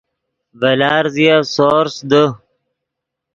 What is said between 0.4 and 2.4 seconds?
ڤے لارزیف سورس دے